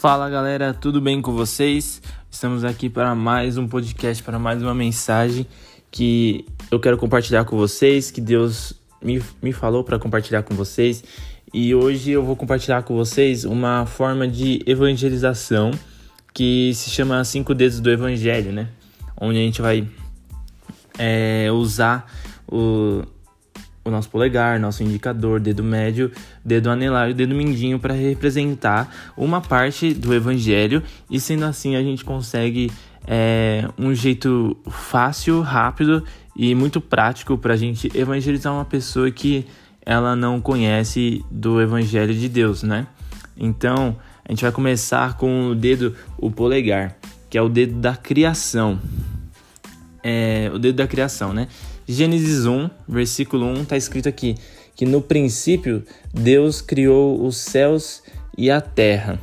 [0.00, 2.00] Fala galera, tudo bem com vocês?
[2.30, 5.46] Estamos aqui para mais um podcast, para mais uma mensagem
[5.90, 11.04] que eu quero compartilhar com vocês, que Deus me, me falou para compartilhar com vocês.
[11.52, 15.70] E hoje eu vou compartilhar com vocês uma forma de evangelização
[16.32, 18.70] que se chama Cinco Dedos do Evangelho, né?
[19.20, 19.86] Onde a gente vai
[20.98, 22.10] é, usar
[22.50, 23.02] o
[23.84, 26.10] o nosso polegar, nosso indicador, dedo médio,
[26.44, 31.82] dedo anelar e dedo mindinho para representar uma parte do evangelho e sendo assim a
[31.82, 32.70] gente consegue
[33.06, 36.04] é, um jeito fácil, rápido
[36.36, 39.46] e muito prático para a gente evangelizar uma pessoa que
[39.84, 42.86] ela não conhece do evangelho de Deus, né?
[43.36, 46.96] Então a gente vai começar com o dedo, o polegar,
[47.28, 48.78] que é o dedo da criação.
[50.02, 51.48] É, o dedo da criação, né?
[51.92, 54.36] Gênesis 1, versículo 1, está escrito aqui
[54.76, 55.82] que no princípio
[56.14, 58.00] Deus criou os céus
[58.38, 59.18] e a terra.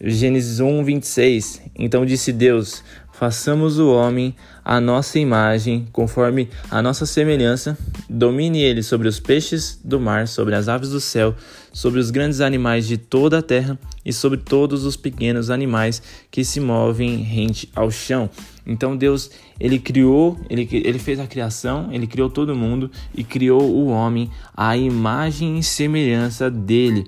[0.00, 1.62] Gênesis 1, 26.
[1.78, 2.82] Então disse Deus:
[3.16, 4.34] Façamos o homem
[4.64, 7.78] à nossa imagem, conforme a nossa semelhança,
[8.10, 11.32] domine ele sobre os peixes do mar, sobre as aves do céu,
[11.72, 16.44] sobre os grandes animais de toda a terra e sobre todos os pequenos animais que
[16.44, 18.28] se movem rente ao chão.
[18.66, 23.62] Então Deus, ele criou, ele, ele fez a criação, ele criou todo mundo e criou
[23.62, 27.06] o homem à imagem e semelhança dele.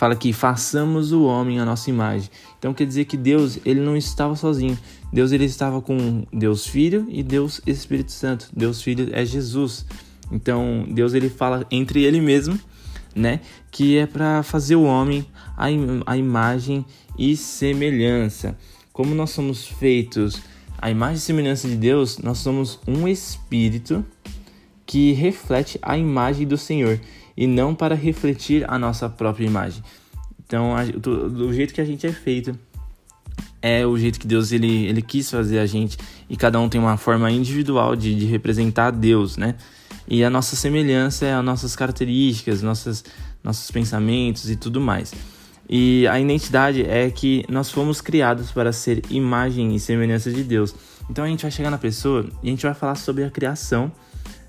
[0.00, 2.30] Fala que façamos o homem à nossa imagem.
[2.58, 4.78] Então quer dizer que Deus, ele não estava sozinho.
[5.12, 8.48] Deus ele estava com Deus Filho e Deus Espírito Santo.
[8.50, 9.84] Deus Filho é Jesus.
[10.32, 12.58] Então Deus ele fala entre ele mesmo,
[13.14, 13.40] né,
[13.70, 15.66] que é para fazer o homem a,
[16.06, 16.82] a imagem
[17.18, 18.56] e semelhança.
[18.94, 20.40] Como nós somos feitos
[20.78, 24.02] a imagem e semelhança de Deus, nós somos um espírito
[24.86, 26.98] que reflete a imagem do Senhor
[27.40, 29.82] e não para refletir a nossa própria imagem.
[30.46, 32.54] Então, do, do jeito que a gente é feito,
[33.62, 35.96] é o jeito que Deus ele, ele quis fazer a gente
[36.28, 39.54] e cada um tem uma forma individual de, de representar Deus, né?
[40.06, 43.02] E a nossa semelhança é as nossas características, nossas,
[43.42, 45.14] nossos pensamentos e tudo mais.
[45.66, 50.74] E a identidade é que nós fomos criados para ser imagem e semelhança de Deus.
[51.08, 53.90] Então a gente vai chegar na pessoa e a gente vai falar sobre a criação,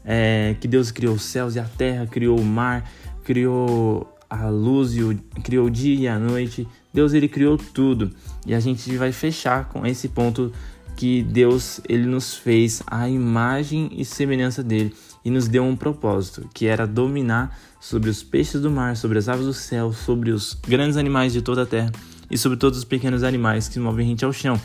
[0.05, 2.89] é, que Deus criou os céus e a terra, criou o mar,
[3.23, 6.67] criou a luz e o, criou o dia e a noite.
[6.93, 8.11] Deus ele criou tudo.
[8.45, 10.51] E a gente vai fechar com esse ponto
[10.95, 16.47] que Deus ele nos fez a imagem e semelhança dele e nos deu um propósito,
[16.53, 20.53] que era dominar sobre os peixes do mar, sobre as aves do céu, sobre os
[20.53, 21.91] grandes animais de toda a terra
[22.29, 24.59] e sobre todos os pequenos animais que movem rente ao chão.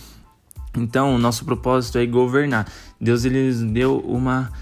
[0.76, 2.66] Então, nosso propósito é governar.
[3.00, 4.52] Deus ele nos deu uma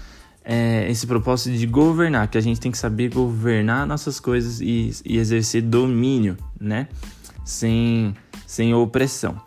[0.45, 4.91] é, esse propósito de governar, que a gente tem que saber governar nossas coisas e,
[5.03, 6.87] e exercer domínio, né?
[7.43, 9.41] Sem, sem opressão.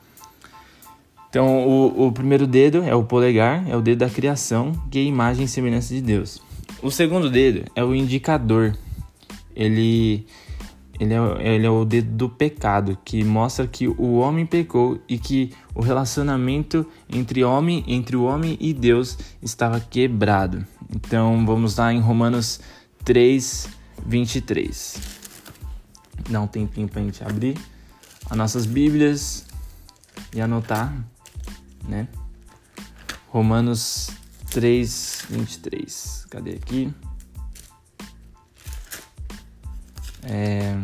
[1.30, 5.02] Então, o, o primeiro dedo é o polegar, é o dedo da criação, que é
[5.02, 6.42] a imagem e semelhança de Deus.
[6.82, 8.76] O segundo dedo é o indicador.
[9.54, 10.26] Ele,
[10.98, 15.18] ele, é, ele é o dedo do pecado, que mostra que o homem pecou e
[15.18, 20.66] que o relacionamento entre, homem, entre o homem e Deus estava quebrado.
[20.94, 22.60] Então, vamos lá em Romanos
[23.04, 23.68] 3,
[24.06, 25.00] 23.
[26.30, 27.56] Dá um tempinho para a gente abrir
[28.28, 29.46] as nossas Bíblias
[30.34, 30.92] e anotar
[31.88, 32.06] né?
[33.28, 34.10] Romanos
[34.50, 36.26] 3, 23.
[36.30, 36.92] Cadê aqui?
[40.22, 40.78] É...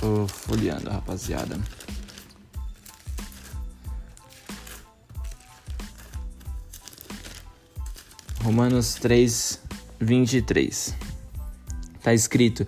[0.00, 1.58] Tô folheando, rapaziada.
[8.42, 9.60] Romanos 3,
[10.00, 10.94] 23.
[12.02, 12.66] Tá escrito: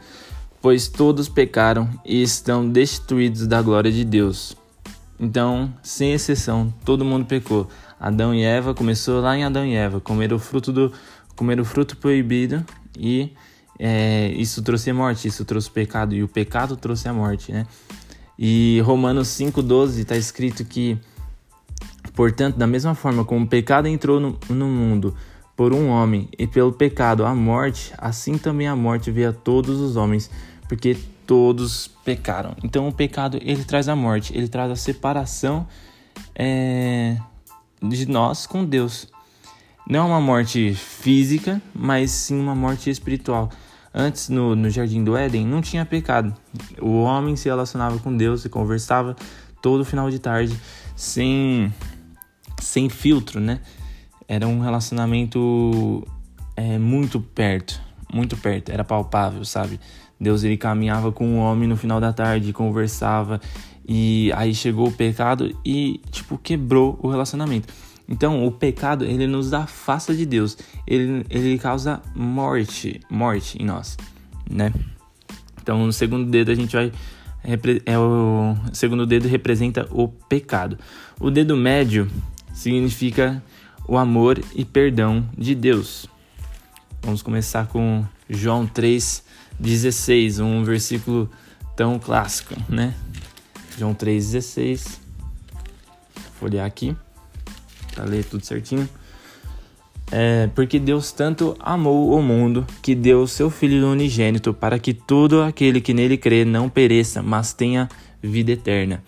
[0.63, 4.57] Pois todos pecaram e estão destituídos da glória de Deus
[5.19, 7.69] então, sem exceção, todo mundo pecou.
[7.99, 10.93] Adão e Eva começou lá em Adão e Eva, comeram o fruto do
[11.35, 12.65] comer o fruto proibido
[12.99, 13.33] e
[13.79, 17.67] é, isso trouxe a morte, isso trouxe pecado e o pecado trouxe a morte, né?
[18.39, 20.99] E Romanos 5:12 está escrito que,
[22.15, 25.15] portanto, da mesma forma como o pecado entrou no, no mundo
[25.57, 29.81] por um homem e pelo pecado a morte, assim também a morte veio a todos
[29.81, 30.31] os homens,
[30.69, 30.97] porque
[31.27, 32.55] todos pecaram.
[32.63, 35.67] Então o pecado ele traz a morte, ele traz a separação
[36.35, 37.17] é,
[37.83, 39.09] de nós com Deus.
[39.89, 43.51] Não é uma morte física, mas sim uma morte espiritual.
[43.95, 46.35] Antes, no, no jardim do Éden, não tinha pecado.
[46.83, 49.15] O homem se relacionava com Deus e conversava
[49.63, 50.59] todo final de tarde
[50.97, 51.73] sem,
[52.61, 53.61] sem filtro, né?
[54.27, 56.07] Era um relacionamento
[56.57, 57.81] é, muito perto,
[58.13, 59.79] muito perto, era palpável, sabe?
[60.21, 63.41] Deus ele caminhava com o homem no final da tarde, conversava
[63.89, 67.73] e aí chegou o pecado e tipo quebrou o relacionamento.
[68.09, 70.57] Então, o pecado, ele nos afasta de Deus.
[70.87, 73.97] Ele, ele causa morte, morte em nós,
[74.49, 74.73] né?
[75.61, 76.93] Então, no segundo dedo a gente vai
[77.85, 80.77] é o segundo dedo representa o pecado.
[81.21, 82.11] O dedo médio
[82.53, 83.41] significa
[83.87, 86.07] o amor e perdão de Deus.
[87.03, 91.31] Vamos começar com João 3:16, um versículo
[91.77, 92.95] tão clássico, né?
[93.79, 95.01] João 3:16.
[96.15, 96.97] Vou folhear aqui
[97.97, 98.87] para ler tudo certinho.
[100.13, 104.95] É, porque Deus tanto amou o mundo que deu o seu Filho unigênito para que
[104.95, 107.89] todo aquele que nele crê não pereça, mas tenha
[108.23, 109.03] vida eterna.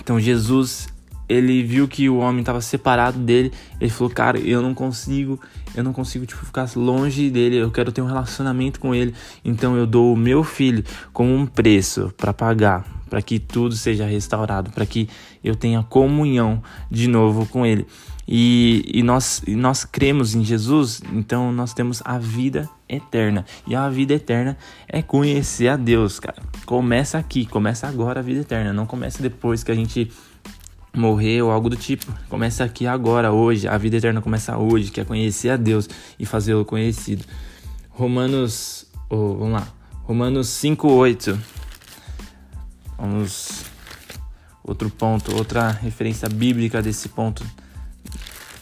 [0.00, 0.88] Então Jesus,
[1.28, 5.38] ele viu que o homem estava separado dele, ele falou: "Cara, eu não consigo,
[5.74, 9.14] eu não consigo tipo ficar longe dele, eu quero ter um relacionamento com ele,
[9.44, 10.82] então eu dou o meu filho
[11.12, 15.08] como um preço para pagar, para que tudo seja restaurado, para que
[15.44, 17.86] eu tenha comunhão de novo com ele."
[18.32, 23.44] e, e, nós, e nós cremos em Jesus, então nós temos a vida eterna.
[23.66, 26.40] E a vida eterna é conhecer a Deus, cara.
[26.64, 30.12] Começa aqui, começa agora a vida eterna, não começa depois que a gente
[30.94, 32.06] morrer ou algo do tipo.
[32.28, 33.66] Começa aqui agora, hoje.
[33.66, 37.24] A vida eterna começa hoje, que é conhecer a Deus e fazê-lo conhecido.
[37.88, 39.68] Romanos, oh, vamos lá.
[40.04, 41.59] Romanos 5:8.
[43.00, 43.64] Vamos
[44.62, 47.44] outro ponto, outra referência bíblica desse ponto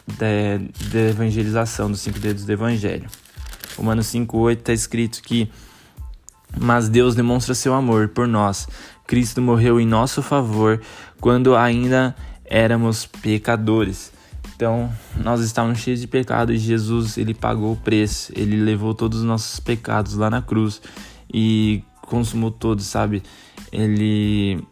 [0.06, 3.08] da, evangelização, dos cinco dedos do evangelho.
[3.76, 5.50] Romanos 5,8 está escrito que
[6.56, 8.68] mas Deus demonstra seu amor por nós.
[9.06, 10.80] Cristo morreu em nosso favor
[11.20, 12.14] quando ainda
[12.44, 14.12] éramos pecadores.
[14.54, 18.32] Então, nós estávamos cheios de pecado e Jesus, ele pagou o preço.
[18.34, 20.80] Ele levou todos os nossos pecados lá na cruz
[21.32, 23.22] e consumou todos, sabe?
[23.72, 24.62] Ele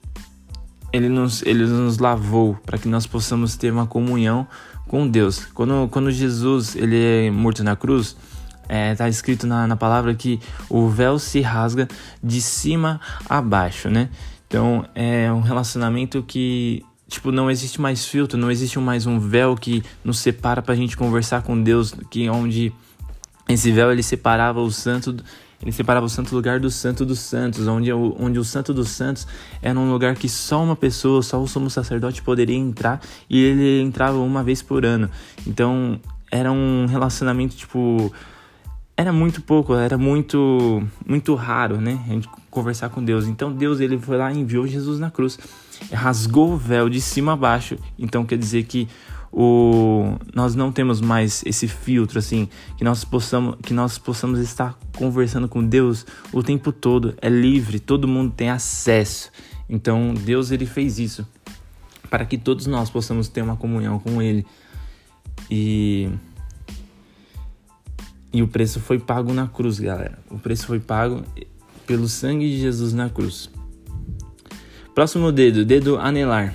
[0.92, 4.46] ele nos, ele nos lavou para que nós possamos ter uma comunhão
[4.88, 5.44] com Deus.
[5.46, 8.16] Quando, quando Jesus ele é morto na cruz,
[8.62, 11.88] está é, tá escrito na, na palavra que o véu se rasga
[12.22, 14.08] de cima a baixo, né?
[14.46, 19.54] Então é um relacionamento que tipo não existe mais filtro, não existe mais um véu
[19.56, 22.72] que nos separa para a gente conversar com Deus, que onde
[23.48, 25.16] esse véu ele separava o santo
[25.66, 29.26] ele separava o santo lugar do santo dos santos, onde, onde o santo dos santos
[29.60, 33.82] era um lugar que só uma pessoa, só o sumo sacerdote poderia entrar e ele
[33.82, 35.10] entrava uma vez por ano.
[35.44, 38.12] Então era um relacionamento tipo
[38.96, 42.00] era muito pouco, era muito muito raro, né?
[42.06, 43.26] A gente conversar com Deus.
[43.26, 45.36] Então Deus ele foi lá e enviou Jesus na cruz,
[45.92, 47.76] rasgou o véu de cima a baixo.
[47.98, 48.86] Então quer dizer que
[49.38, 52.48] o, nós não temos mais esse filtro assim
[52.78, 57.78] que nós possamos que nós possamos estar conversando com Deus o tempo todo é livre
[57.78, 59.30] todo mundo tem acesso.
[59.68, 61.26] Então Deus ele fez isso
[62.08, 64.46] para que todos nós possamos ter uma comunhão com Ele.
[65.50, 66.08] E
[68.32, 70.18] e o preço foi pago na cruz galera.
[70.30, 71.22] O preço foi pago
[71.86, 73.50] pelo sangue de Jesus na cruz.
[74.94, 76.54] Próximo dedo dedo anelar.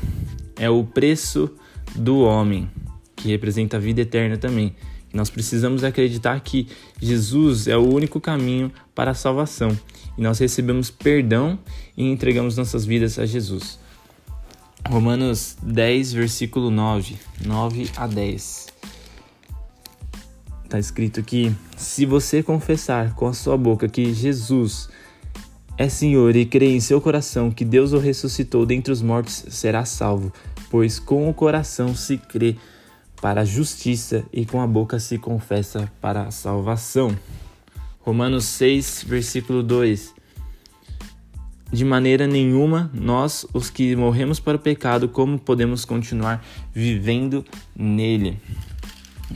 [0.57, 1.55] É o preço
[1.95, 2.69] do homem,
[3.15, 4.75] que representa a vida eterna também.
[5.13, 6.67] Nós precisamos acreditar que
[7.01, 9.77] Jesus é o único caminho para a salvação
[10.17, 11.59] e nós recebemos perdão
[11.97, 13.79] e entregamos nossas vidas a Jesus.
[14.87, 18.67] Romanos 10, versículo 9, 9 a 10.
[20.63, 24.89] Está escrito aqui: Se você confessar com a sua boca que Jesus
[25.77, 29.85] é Senhor e crer em seu coração que Deus o ressuscitou dentre os mortos, será
[29.85, 30.31] salvo
[30.71, 32.55] pois com o coração se crê
[33.21, 37.15] para a justiça e com a boca se confessa para a salvação.
[37.99, 40.15] Romanos 6, versículo 2.
[41.71, 48.39] De maneira nenhuma, nós, os que morremos para o pecado, como podemos continuar vivendo nele?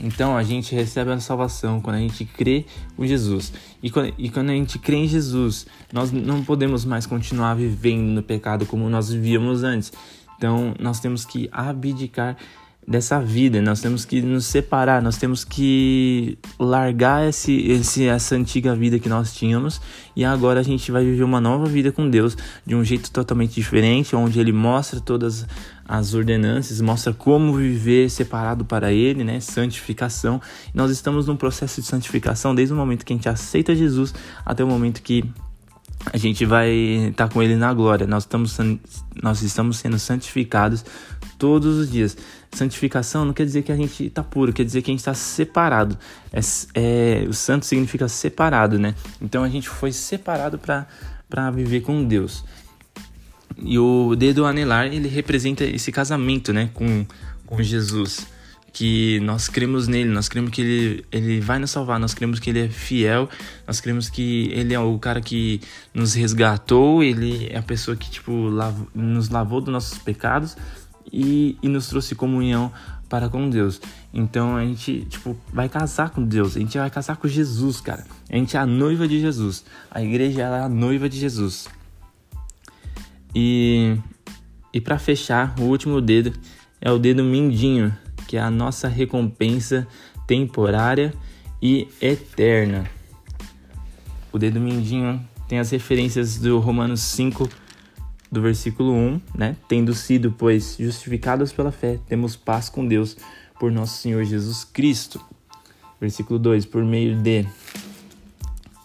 [0.02, 2.64] Então a gente recebe a salvação quando a gente crê
[2.98, 3.52] em Jesus.
[3.82, 8.08] E quando, e quando a gente crê em Jesus, nós não podemos mais continuar vivendo
[8.08, 9.92] no pecado como nós vivíamos antes.
[10.36, 12.36] Então, nós temos que abdicar
[12.86, 18.76] dessa vida, nós temos que nos separar, nós temos que largar esse, esse, essa antiga
[18.76, 19.80] vida que nós tínhamos
[20.14, 23.54] e agora a gente vai viver uma nova vida com Deus de um jeito totalmente
[23.54, 25.44] diferente, onde Ele mostra todas
[25.84, 29.40] as ordenanças, mostra como viver separado para Ele, né?
[29.40, 30.40] Santificação.
[30.72, 34.14] Nós estamos num processo de santificação desde o momento que a gente aceita Jesus
[34.44, 35.24] até o momento que
[36.12, 38.06] a gente vai estar tá com Ele na glória.
[38.06, 38.56] Nós estamos,
[39.22, 40.84] nós estamos sendo santificados
[41.38, 42.16] todos os dias.
[42.52, 45.14] Santificação não quer dizer que a gente está puro, quer dizer que a gente está
[45.14, 45.98] separado.
[46.32, 46.40] É,
[46.74, 48.94] é, o santo significa separado, né?
[49.20, 52.44] Então a gente foi separado para viver com Deus.
[53.58, 57.06] E o dedo anelar, ele representa esse casamento, né, com,
[57.46, 58.26] com Jesus
[58.76, 62.50] que nós cremos nele, nós cremos que ele, ele vai nos salvar, nós cremos que
[62.50, 63.26] ele é fiel,
[63.66, 65.62] nós cremos que ele é o cara que
[65.94, 68.50] nos resgatou, ele é a pessoa que, tipo,
[68.94, 70.58] nos lavou dos nossos pecados
[71.10, 72.70] e, e nos trouxe comunhão
[73.08, 73.80] para com Deus.
[74.12, 78.04] Então a gente, tipo, vai casar com Deus, a gente vai casar com Jesus, cara.
[78.28, 79.64] A gente é a noiva de Jesus.
[79.90, 81.66] A igreja é a noiva de Jesus.
[83.34, 83.96] E,
[84.70, 86.30] e para fechar, o último dedo
[86.78, 87.90] é o dedo mindinho
[88.26, 89.86] que é a nossa recompensa
[90.26, 91.14] temporária
[91.62, 92.88] e eterna.
[94.32, 97.48] O dedo mindinho tem as referências do Romanos 5,
[98.30, 99.56] do versículo 1, né?
[99.68, 103.16] Tendo sido, pois, justificados pela fé, temos paz com Deus
[103.58, 105.20] por nosso Senhor Jesus Cristo.
[106.00, 107.46] Versículo 2: Por meio de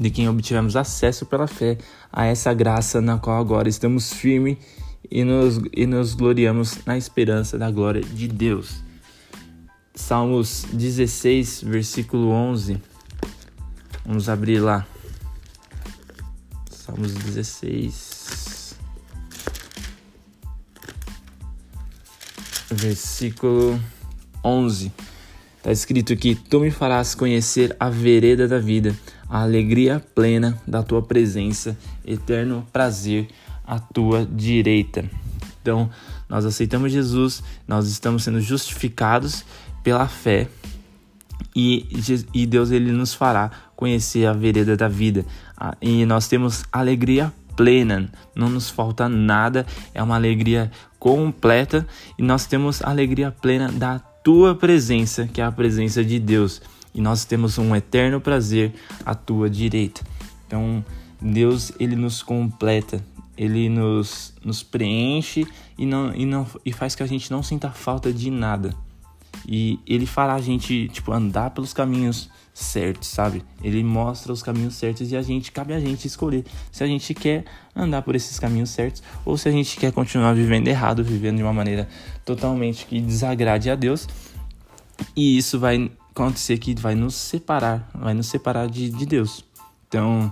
[0.01, 1.77] de quem obtivemos acesso pela fé
[2.12, 4.57] a essa graça na qual agora estamos firmes
[5.10, 8.83] e nos, e nos gloriamos na esperança da glória de Deus.
[10.01, 12.81] Salmos 16, versículo 11.
[14.03, 14.86] Vamos abrir lá.
[16.70, 18.75] Salmos 16.
[22.72, 23.79] Versículo
[24.43, 24.91] 11.
[25.58, 28.98] Está escrito aqui: Tu me farás conhecer a vereda da vida,
[29.29, 33.29] a alegria plena da tua presença, eterno prazer
[33.63, 35.05] à tua direita.
[35.62, 35.91] Então,
[36.27, 39.46] nós aceitamos Jesus, nós estamos sendo justificados
[39.83, 40.47] pela fé.
[41.55, 41.88] E,
[42.33, 45.25] e Deus ele nos fará conhecer a vereda da vida.
[45.81, 51.85] E nós temos alegria plena, não nos falta nada, é uma alegria completa.
[52.17, 56.61] E nós temos alegria plena da tua presença, que é a presença de Deus,
[56.93, 58.73] e nós temos um eterno prazer
[59.05, 60.01] à tua direita.
[60.45, 60.83] Então,
[61.19, 63.03] Deus ele nos completa,
[63.38, 65.47] ele nos, nos preenche
[65.77, 68.75] e não, e não e faz que a gente não sinta falta de nada.
[69.48, 73.43] E ele fará a gente, tipo, andar pelos caminhos certos, sabe?
[73.63, 77.13] Ele mostra os caminhos certos e a gente, cabe a gente escolher se a gente
[77.13, 77.45] quer
[77.75, 81.43] andar por esses caminhos certos ou se a gente quer continuar vivendo errado, vivendo de
[81.43, 81.88] uma maneira
[82.25, 84.07] totalmente que desagrade a Deus.
[85.15, 89.43] E isso vai acontecer que vai nos separar, vai nos separar de, de Deus.
[89.88, 90.31] Então,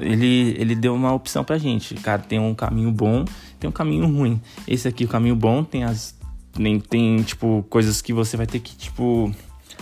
[0.00, 1.94] ele, ele deu uma opção pra gente.
[1.94, 3.24] Cara, tem um caminho bom,
[3.60, 4.40] tem um caminho ruim.
[4.66, 6.16] Esse aqui, o caminho bom, tem as
[6.58, 9.32] nem tem, tipo, coisas que você vai ter que, tipo,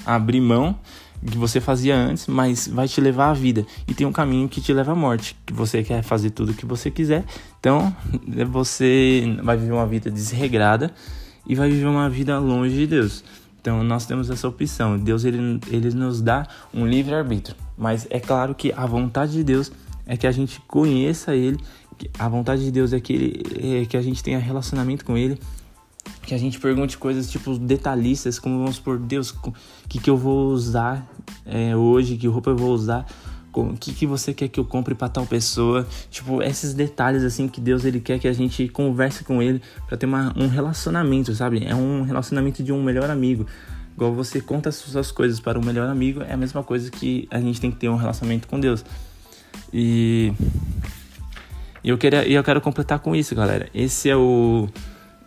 [0.05, 0.79] abrir mão
[1.27, 3.67] que você fazia antes, mas vai te levar à vida.
[3.89, 6.55] E tem um caminho que te leva à morte, que você quer fazer tudo o
[6.55, 7.25] que você quiser.
[7.59, 7.95] Então,
[8.51, 10.93] você vai viver uma vida desregrada
[11.47, 13.25] e vai viver uma vida longe de Deus.
[13.61, 14.99] Então, nós temos essa opção.
[14.99, 19.43] Deus ele, ele nos dá um livre arbítrio, mas é claro que a vontade de
[19.43, 19.73] Deus
[20.07, 21.59] é que a gente conheça ele,
[22.19, 25.39] a vontade de Deus é que, ele, é que a gente tenha relacionamento com ele
[26.23, 29.53] que a gente pergunte coisas tipo detalhistas, como vamos por Deus, o
[29.89, 31.07] que, que eu vou usar
[31.45, 33.07] é, hoje, que roupa eu vou usar,
[33.53, 37.47] o que, que você quer que eu compre para tal pessoa, tipo esses detalhes assim
[37.47, 41.35] que Deus ele quer que a gente converse com ele para ter uma, um relacionamento,
[41.35, 41.65] sabe?
[41.65, 43.47] É um relacionamento de um melhor amigo.
[43.95, 47.29] Igual você conta as suas coisas para um melhor amigo, é a mesma coisa que
[47.31, 48.85] a gente tem que ter um relacionamento com Deus.
[49.73, 50.33] E
[51.85, 53.69] eu quero, eu quero completar com isso, galera.
[53.73, 54.69] Esse é o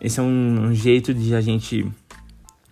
[0.00, 1.86] esse é um, um jeito de a gente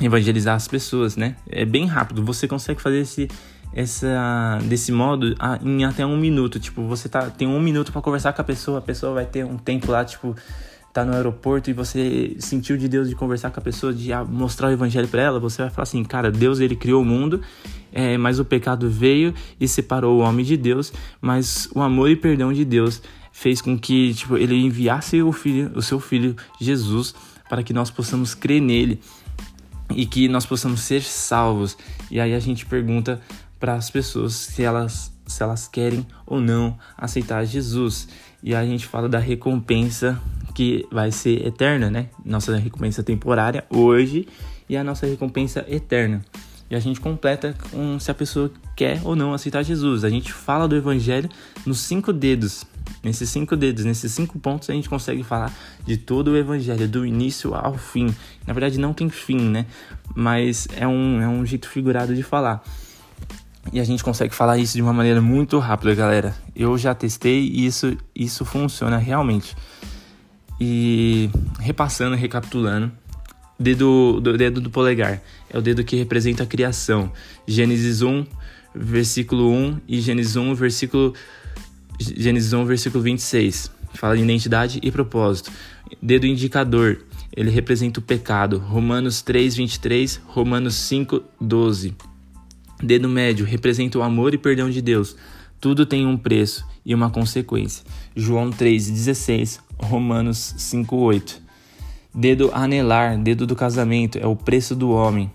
[0.00, 1.36] evangelizar as pessoas, né?
[1.48, 2.24] É bem rápido.
[2.24, 3.28] Você consegue fazer esse,
[3.72, 6.60] essa, desse modo em até um minuto.
[6.60, 9.44] Tipo, você tá, tem um minuto para conversar com a pessoa, a pessoa vai ter
[9.44, 10.36] um tempo lá, tipo,
[10.96, 14.68] tá no aeroporto e você sentiu de Deus de conversar com a pessoa, de mostrar
[14.68, 17.42] o evangelho para ela, você vai falar assim, cara, Deus ele criou o mundo,
[17.92, 20.90] é, mas o pecado veio e separou o homem de Deus,
[21.20, 23.02] mas o amor e perdão de Deus
[23.36, 27.14] fez com que tipo, ele enviasse o, filho, o seu filho Jesus
[27.50, 28.98] para que nós possamos crer nele
[29.90, 31.76] e que nós possamos ser salvos.
[32.10, 33.20] E aí a gente pergunta
[33.60, 38.08] para as pessoas se elas, se elas querem ou não aceitar Jesus.
[38.42, 40.18] E aí a gente fala da recompensa
[40.54, 42.08] que vai ser eterna, né?
[42.24, 44.26] Nossa recompensa temporária hoje
[44.66, 46.24] e a nossa recompensa eterna.
[46.68, 50.04] E a gente completa com se a pessoa quer ou não aceitar Jesus.
[50.04, 51.28] A gente fala do evangelho
[51.64, 52.64] nos cinco dedos.
[53.02, 55.52] Nesses cinco dedos, nesses cinco pontos, a gente consegue falar
[55.84, 58.12] de todo o evangelho, do início ao fim.
[58.46, 59.66] Na verdade, não tem fim, né?
[60.14, 62.64] Mas é um, é um jeito figurado de falar.
[63.72, 66.34] E a gente consegue falar isso de uma maneira muito rápida, galera.
[66.54, 69.56] Eu já testei e isso, isso funciona realmente.
[70.60, 71.28] E
[71.60, 72.90] repassando, recapitulando,
[73.58, 77.12] dedo do dedo do polegar é o dedo que representa a criação.
[77.46, 78.26] Gênesis 1,
[78.74, 81.14] versículo 1 e Gênesis 1, versículo
[81.98, 83.70] Gênesis 1, versículo 26.
[83.94, 85.50] Fala de identidade e propósito.
[86.02, 88.58] Dedo indicador, ele representa o pecado.
[88.58, 91.94] Romanos 3, 23, Romanos 5, 12.
[92.82, 95.16] Dedo médio representa o amor e perdão de Deus.
[95.58, 97.84] Tudo tem um preço e uma consequência.
[98.14, 101.45] João 3,16, Romanos 5,8.
[102.16, 105.30] Dedo anelar, dedo do casamento, é o preço do homem.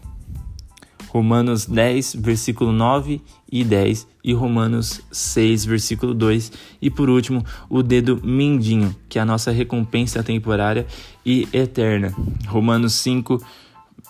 [1.10, 3.22] Romanos 10, versículo 9
[3.52, 6.52] e 10 e Romanos 6, versículo 2.
[6.82, 10.88] E por último, o dedo mindinho, que é a nossa recompensa temporária
[11.24, 12.16] e eterna.
[12.48, 13.38] Romanos 5,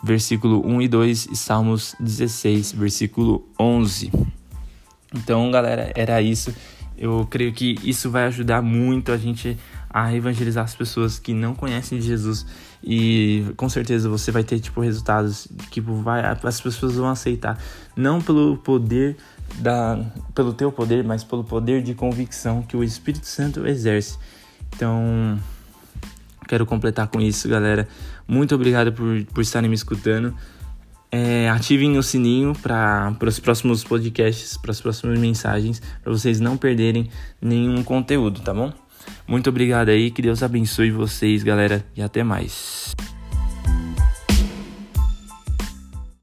[0.01, 4.11] versículo 1 e 2 e Salmos 16, versículo 11.
[5.13, 6.55] Então, galera, era isso.
[6.97, 9.57] Eu creio que isso vai ajudar muito a gente
[9.93, 12.45] a evangelizar as pessoas que não conhecem Jesus
[12.81, 17.60] e com certeza você vai ter tipo resultados que tipo, vai as pessoas vão aceitar
[17.95, 19.17] não pelo poder
[19.60, 20.00] da
[20.33, 24.17] pelo teu poder, mas pelo poder de convicção que o Espírito Santo exerce.
[24.74, 25.38] Então,
[26.48, 27.88] quero completar com isso, galera.
[28.27, 30.33] Muito obrigado por, por estarem me escutando.
[31.12, 36.55] É, ativem o sininho para os próximos podcasts, para as próximas mensagens, para vocês não
[36.55, 37.10] perderem
[37.41, 38.71] nenhum conteúdo, tá bom?
[39.31, 42.93] Muito obrigado aí, que Deus abençoe vocês, galera, e até mais.